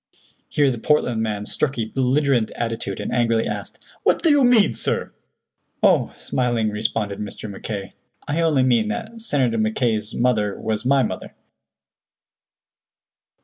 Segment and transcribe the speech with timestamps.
[0.49, 4.73] Here the Portland man struck a belligerent attitude, and angrily asked: "What do you mean,
[4.73, 5.13] sir?"
[5.83, 7.47] "Oh," smilingly responded Mr.
[7.47, 7.93] Mackay,
[8.27, 11.35] "I only mean that Senator Mackay's mother was my mother."